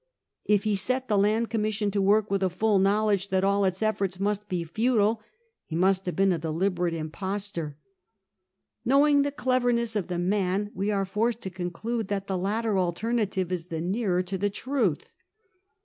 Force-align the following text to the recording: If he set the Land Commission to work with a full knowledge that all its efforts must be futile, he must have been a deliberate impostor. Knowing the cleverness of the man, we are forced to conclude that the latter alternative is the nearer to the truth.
If 0.45 0.63
he 0.63 0.75
set 0.75 1.07
the 1.09 1.15
Land 1.15 1.51
Commission 1.51 1.91
to 1.91 2.01
work 2.01 2.31
with 2.31 2.41
a 2.41 2.49
full 2.49 2.79
knowledge 2.79 3.27
that 3.29 3.43
all 3.43 3.65
its 3.65 3.83
efforts 3.83 4.19
must 4.19 4.49
be 4.49 4.63
futile, 4.63 5.21
he 5.63 5.75
must 5.75 6.07
have 6.07 6.15
been 6.15 6.31
a 6.33 6.39
deliberate 6.39 6.95
impostor. 6.95 7.77
Knowing 8.83 9.21
the 9.21 9.31
cleverness 9.31 9.95
of 9.95 10.07
the 10.07 10.17
man, 10.17 10.71
we 10.73 10.89
are 10.89 11.05
forced 11.05 11.41
to 11.41 11.51
conclude 11.51 12.07
that 12.07 12.25
the 12.25 12.35
latter 12.35 12.79
alternative 12.79 13.51
is 13.51 13.67
the 13.67 13.79
nearer 13.79 14.23
to 14.23 14.39
the 14.39 14.49
truth. 14.49 15.13